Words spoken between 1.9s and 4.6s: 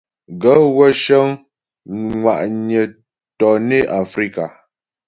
ŋwà'nyə̀ tɔnə Afrikà.